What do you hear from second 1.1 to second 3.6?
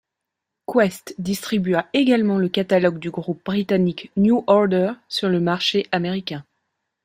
distribua également le catalogue du groupe